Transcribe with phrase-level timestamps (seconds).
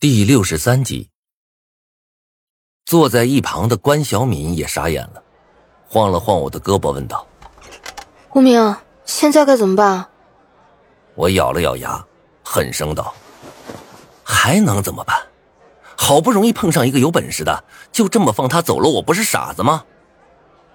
[0.00, 1.10] 第六十三集，
[2.84, 5.20] 坐在一旁的关小敏也傻眼了，
[5.88, 7.26] 晃了晃我的胳膊，问道
[8.32, 10.08] ：“无名，现在该怎么办？”
[11.16, 12.00] 我咬了咬牙，
[12.44, 13.12] 狠声道
[14.22, 15.20] ：“还能怎么办？
[15.96, 19.84] 好不容易碰上一个有本事的，就这么放他走了，我不是傻子吗？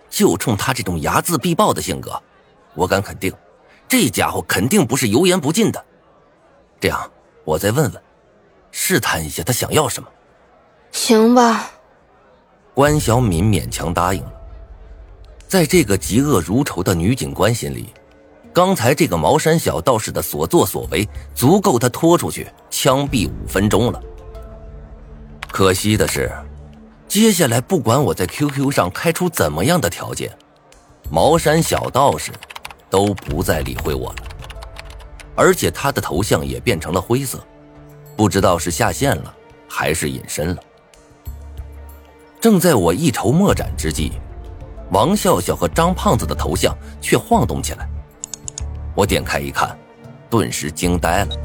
[0.10, 2.22] 就冲他这种睚眦必报的性格，
[2.74, 3.34] 我敢肯定，
[3.88, 5.86] 这家伙肯定不是油盐不进的。
[6.82, 7.10] 这样，
[7.46, 8.04] 我再问问。”
[8.76, 10.10] 试探一下他想要什么，
[10.92, 11.70] 行吧。
[12.74, 14.34] 关小敏勉强答应了。
[15.48, 17.94] 在这个嫉恶如仇的女警官心里，
[18.52, 24.02] 刚才这个茅山小道士的所作所为，足够他拖出去枪毙五分钟了。
[25.52, 26.32] 可惜的是，
[27.08, 30.36] 接下来不管我在 QQ 上开出怎么样的条件，
[31.12, 32.32] 茅山小道士
[32.90, 34.16] 都不再理会我了，
[35.36, 37.40] 而且他的头像也变成了灰色。
[38.16, 39.34] 不知道是下线了，
[39.68, 40.58] 还是隐身了。
[42.40, 44.12] 正在我一筹莫展之际，
[44.92, 47.88] 王笑笑和张胖子的头像却晃动起来。
[48.96, 49.78] 我点开一看，
[50.30, 51.36] 顿时惊呆了。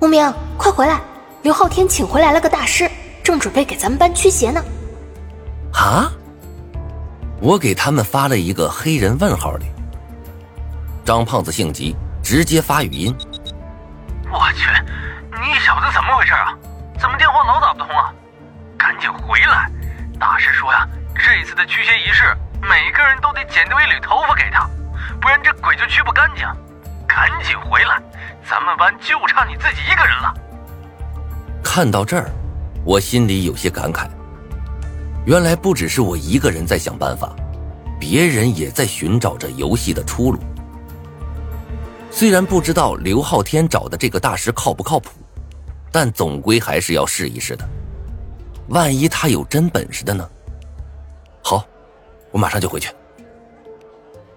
[0.00, 1.00] 无名，快回来！
[1.42, 2.90] 刘昊天请回来了个大师，
[3.22, 4.62] 正准备给咱们班驱邪呢。
[5.72, 6.12] 啊！
[7.40, 9.66] 我给他们发了一个黑人问号里。
[11.04, 13.14] 张胖子性急，直接发语音。
[14.32, 14.66] 我去！
[15.66, 16.56] 小子怎么回事啊？
[16.96, 18.14] 怎么电话老打不通啊？
[18.78, 19.68] 赶紧回来！
[20.16, 22.22] 大师说呀，这次的驱邪仪式，
[22.62, 24.70] 每个人都得剪掉一缕头发给他，
[25.20, 26.46] 不然这鬼就驱不干净。
[27.04, 28.00] 赶紧回来，
[28.48, 30.32] 咱们班就差你自己一个人了。
[31.64, 32.30] 看到这儿，
[32.84, 34.06] 我心里有些感慨。
[35.24, 37.34] 原来不只是我一个人在想办法，
[37.98, 40.38] 别人也在寻找着游戏的出路。
[42.08, 45.10] 虽然不知道刘昊天找的这个大师靠不靠谱。
[45.98, 47.66] 但总归还是要试一试的，
[48.68, 50.28] 万一他有真本事的呢？
[51.42, 51.66] 好，
[52.30, 52.92] 我马上就回去。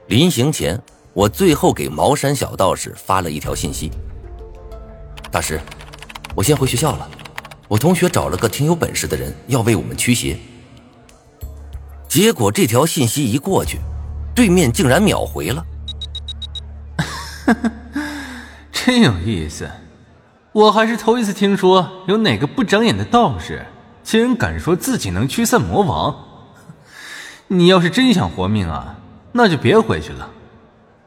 [0.08, 3.92] 临行前，我最后给茅山小道士发了一条信息
[5.30, 5.60] ：“大师，
[6.34, 7.10] 我先回学校了。
[7.68, 10.38] 我同学找了个挺有本事的人，要为我们驱邪。”
[12.08, 13.80] 结果这条信息一过去，
[14.34, 15.66] 对面竟然秒回了。
[18.72, 19.70] 真有意思。
[20.60, 23.66] 我还是头一次听说有哪个不长眼的道士，
[24.04, 26.14] 竟然敢说自己能驱散魔王。
[27.48, 28.98] 你要是真想活命啊，
[29.32, 30.30] 那就别回去了，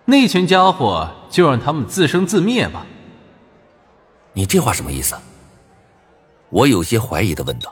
[0.07, 2.87] 那群家伙就让他们自生自灭吧。
[4.33, 5.17] 你这话什么意思？
[6.49, 7.71] 我有些怀疑的问道。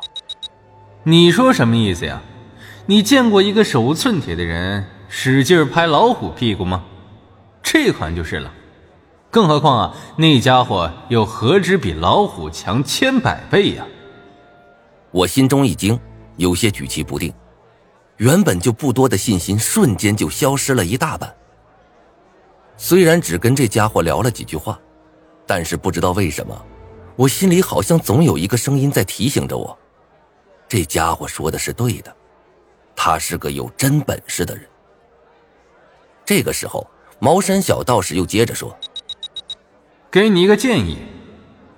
[1.04, 2.20] 你说什么意思呀？
[2.84, 6.84] 你见过一个手无寸铁的人使劲拍老虎屁股吗？
[7.62, 8.52] 这款就是了。
[9.30, 13.86] 更何况啊，那家伙又何止比老虎强千百倍呀！
[15.12, 15.98] 我心中一惊，
[16.36, 17.32] 有些举棋不定，
[18.16, 21.32] 原本就不多的信心瞬间就消失了一大半。
[22.76, 24.76] 虽然只跟这家伙聊了几句话，
[25.46, 26.60] 但是不知道为什么，
[27.14, 29.78] 我心里好像总有一个声音在提醒着我：
[30.68, 32.12] 这家伙说的是对的，
[32.96, 34.64] 他是个有真本事的人。
[36.24, 36.84] 这个时候，
[37.20, 38.76] 茅山小道士又接着说。
[40.10, 40.98] 给你一个建议，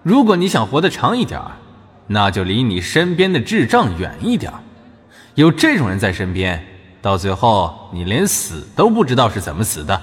[0.03, 1.38] 如果你想活得长一点
[2.06, 4.50] 那就离你身边的智障远一点
[5.34, 6.66] 有这种人在身边，
[7.03, 10.03] 到最后你连死都不知道是怎么死的。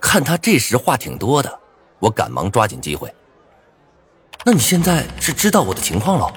[0.00, 1.60] 看他这时话挺多的，
[1.98, 3.12] 我赶忙抓紧机会。
[4.44, 6.32] 那你现在是知道我的情况了，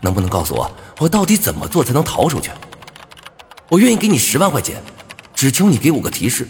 [0.00, 0.70] 能不能告诉我，
[1.00, 2.52] 我到底怎么做才能逃出去？
[3.68, 4.80] 我愿意给你十万块钱，
[5.34, 6.46] 只求你给我个提示。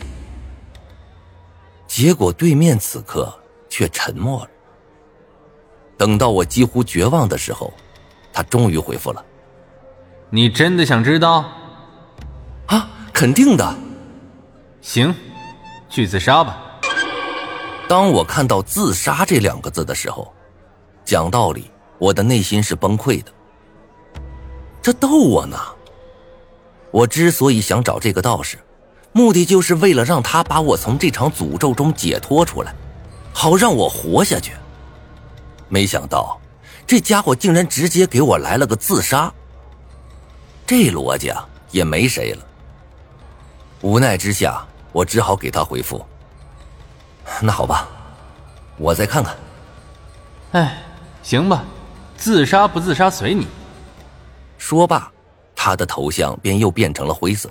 [1.87, 3.38] 结果对面此刻
[3.79, 4.51] 却沉默了。
[5.97, 7.73] 等到我几乎绝望的时候，
[8.33, 9.25] 他终于回复了
[10.31, 11.45] ：“你真的想知道？
[12.67, 13.73] 啊，肯定的。
[14.81, 15.15] 行，
[15.89, 16.61] 去自杀吧。”
[17.89, 20.35] 当我看到“自杀”这两个字的时候，
[21.05, 23.31] 讲道理，我的内心是崩溃的。
[24.83, 25.57] 这逗我呢！
[26.91, 28.59] 我之所以想找这个道士。
[29.13, 32.75] 目的就是为了让他把我从这场诅咒中解脱出来，
[33.41, 34.53] 好让我活下去。
[35.69, 36.41] 没想到，
[36.85, 39.33] 这家伙竟然直接给我来了个自杀。
[40.67, 42.45] 这逻辑啊，也没谁了。
[43.81, 46.05] 无奈之下，我只好给他回复
[47.41, 47.87] ：“那好吧，
[48.77, 49.37] 我再看看。”
[50.51, 50.83] 哎，
[51.23, 51.65] 行吧，
[52.17, 53.47] 自杀不自杀随你。
[54.59, 55.13] 说罢，
[55.55, 57.49] 他的头像便又变成了灰色。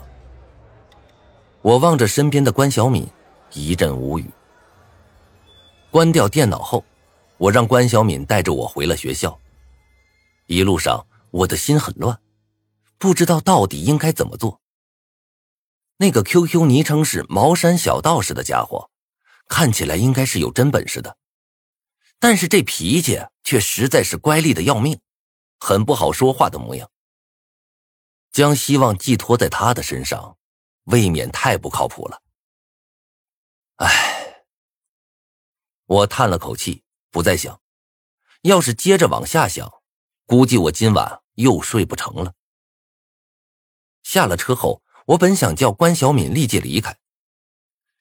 [1.61, 3.07] 我望着身边的关小敏，
[3.53, 4.29] 一阵无语。
[5.89, 6.83] 关掉电脑后，
[7.37, 9.39] 我让关小敏带着我回了学校，
[10.45, 12.19] 一路上我的心很乱，
[12.97, 14.59] 不知道到底应该怎么做。
[15.97, 18.91] 那个 QQ 昵称是“茅山小道士”的家伙，
[19.47, 21.17] 看起来应该是有真本事的，
[22.19, 24.99] 但是这脾气却实在是乖戾的要命，
[25.59, 26.89] 很不好说话的模样。
[28.31, 30.37] 将希望寄托在他的身上，
[30.83, 32.21] 未免太不靠谱了。
[35.87, 37.59] 我叹了口气，不再想。
[38.41, 39.71] 要是接着往下想，
[40.25, 42.33] 估计我今晚又睡不成了。
[44.03, 46.97] 下了车后，我本想叫关小敏立即离开，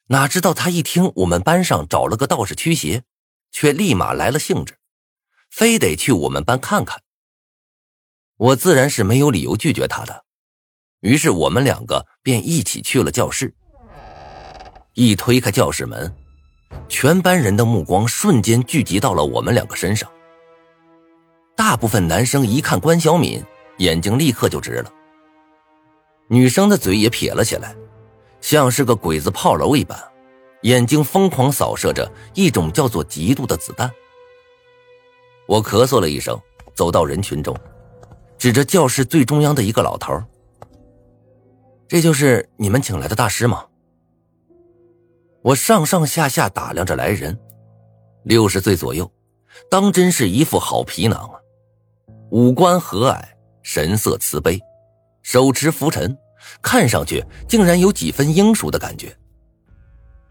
[0.06, 3.04] 哪知道他一听我们班上找了个道士驱邪，
[3.50, 4.78] 却立马来了兴致，
[5.50, 7.02] 非得去我们班看看。
[8.36, 10.26] 我自然是没有理由拒绝他的，
[11.00, 13.54] 于是我们两个便一起去了教室。
[14.94, 16.14] 一推开教室门，
[16.88, 20.10] 全班人的目光瞬间聚集到了我们两个身上。
[21.54, 23.42] 大部分男生一看关小敏，
[23.78, 24.90] 眼睛立刻就直了；
[26.28, 27.74] 女生的嘴也撇了起来，
[28.40, 29.98] 像是个鬼子炮楼一般，
[30.62, 33.90] 眼睛疯狂扫射着一种叫做嫉妒的子弹。
[35.46, 36.38] 我咳嗽了一声，
[36.74, 37.56] 走到人群中，
[38.36, 40.20] 指着教室最中央的一个老头
[41.88, 43.64] ：“这就是你们请来的大师吗？”
[45.46, 47.38] 我上上下下打量着来人，
[48.24, 49.08] 六十岁左右，
[49.70, 51.38] 当真是一副好皮囊啊！
[52.32, 53.22] 五官和蔼，
[53.62, 54.60] 神色慈悲，
[55.22, 56.18] 手持拂尘，
[56.60, 59.16] 看上去竟然有几分英熟的感觉。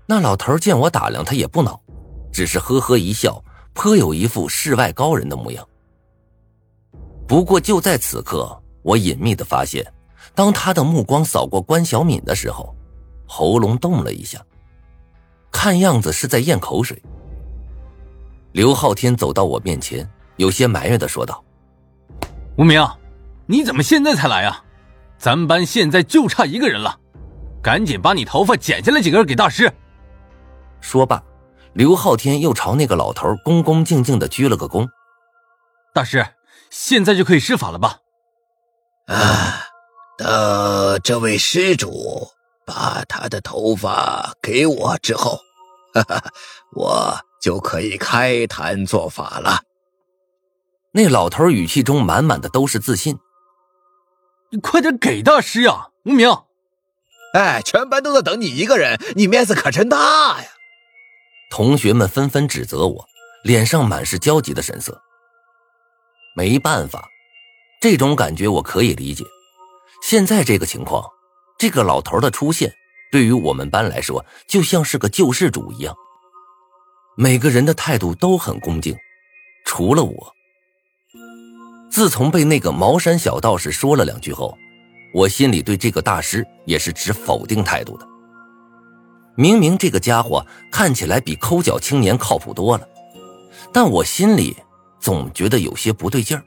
[0.05, 1.81] 那老头见我打量他也不恼，
[2.29, 3.41] 只是呵呵一笑，
[3.73, 5.65] 颇有一副世外高人的模样。
[7.25, 9.81] 不过就在此刻，我隐秘的发现，
[10.35, 12.75] 当他的目光扫过关小敏的时候，
[13.25, 14.45] 喉咙动了一下。
[15.55, 17.01] 看样子是在咽口水。
[18.51, 21.41] 刘昊天走到我面前，有些埋怨的说道
[22.59, 22.85] ：“无名，
[23.45, 24.61] 你怎么现在才来啊？
[25.17, 26.99] 咱们班现在就差一个人了，
[27.63, 29.71] 赶紧把你头发剪下来几根给大师。”
[30.81, 31.23] 说罢，
[31.71, 34.85] 刘昊天又朝那个老头恭恭敬敬的鞠了个躬
[35.95, 36.27] ：“大师，
[36.69, 37.99] 现在就可以施法了吧？”
[39.07, 39.61] 啊，
[40.17, 42.27] 等这位施主
[42.65, 45.39] 把他的头发给我之后。
[45.95, 46.31] 哈哈，
[46.73, 49.61] 我就可以开坛做法了。
[50.91, 53.17] 那老头语气中满满的都是自信。
[54.51, 56.29] 你快点给大师呀，无名！
[57.33, 60.47] 哎，全班都在等你一个人，你面子可真大呀！
[61.49, 63.05] 同学们纷纷指责我，
[63.43, 65.01] 脸上满是焦急的神色。
[66.35, 67.07] 没办法，
[67.81, 69.23] 这种感觉我可以理解。
[70.01, 71.09] 现在这个情况，
[71.57, 72.73] 这个老头的出现。
[73.15, 75.95] 对于我们班来说，就像是个救世主一样。
[77.15, 78.93] 每个人的态度都很恭敬，
[79.65, 80.35] 除了我。
[81.89, 84.57] 自从被那个茅山小道士说了两句后，
[85.13, 88.05] 我心里对这个大师也是持否定态度的。
[89.37, 92.85] 明明这个家伙看起来比抠脚青年靠谱多了，
[93.71, 94.57] 但我心里
[94.99, 96.43] 总觉得有些不对劲儿。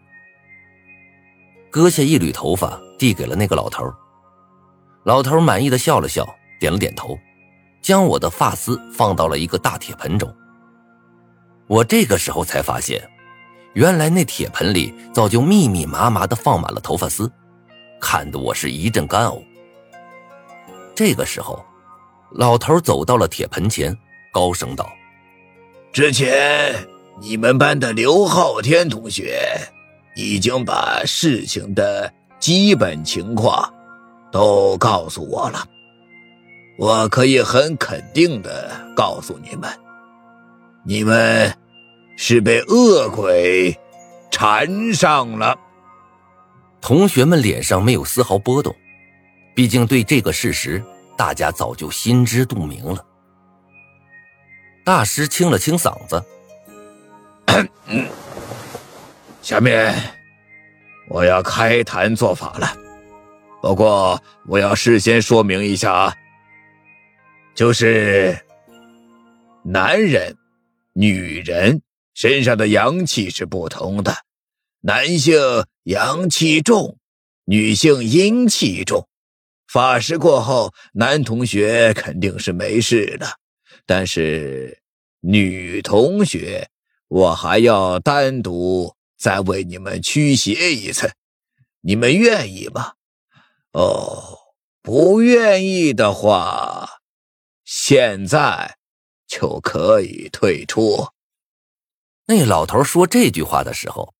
[1.70, 3.90] 割下一缕头发，递给了那个老头。
[5.04, 6.28] 老头满意的笑了笑。
[6.58, 7.18] 点了点头，
[7.80, 10.32] 将我的发丝放到了一个大铁盆中。
[11.66, 13.08] 我这个时候才发现，
[13.74, 17.30] 原来那铁盆里早就密密麻麻的放满了头发丝，
[18.00, 19.42] 看得我是一阵干呕。
[20.94, 21.64] 这个时候，
[22.32, 23.96] 老头走到了铁盆前，
[24.32, 24.90] 高声道
[25.92, 26.74] ：“之前
[27.20, 29.40] 你们班的刘昊天同学
[30.16, 33.72] 已经把事情的基本情况
[34.32, 35.64] 都告诉我了。”
[36.78, 39.68] 我可以很肯定的告诉你们，
[40.84, 41.52] 你们
[42.16, 43.76] 是被恶鬼
[44.30, 45.58] 缠上了。
[46.80, 48.72] 同学们脸上没有丝毫波动，
[49.56, 50.80] 毕竟对这个事实，
[51.16, 53.04] 大家早就心知肚明了。
[54.84, 56.22] 大师清了清嗓子
[59.42, 59.92] ：“下面
[61.08, 62.72] 我要开坛做法了，
[63.60, 66.14] 不过我要事先说明一下啊。”
[67.58, 68.38] 就是
[69.64, 70.36] 男人、
[70.92, 71.82] 女人
[72.14, 74.14] 身上的阳气是不同的，
[74.80, 75.36] 男性
[75.82, 77.00] 阳气重，
[77.46, 79.08] 女性阴气重。
[79.66, 83.26] 法事过后，男同学肯定是没事的，
[83.84, 84.80] 但是
[85.20, 86.68] 女同学，
[87.08, 91.10] 我还要单独再为你们驱邪一次，
[91.80, 92.92] 你们愿意吗？
[93.72, 94.38] 哦，
[94.80, 96.97] 不愿意的话。
[97.70, 98.78] 现在
[99.26, 101.08] 就可以退出。
[102.24, 104.14] 那老头说这句话的时候，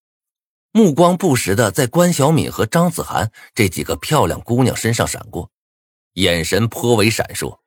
[0.70, 5.50] 目光不时的在关小敏和张子涵这几个漂亮姑娘身上闪过，
[6.12, 7.58] 眼神颇为闪烁。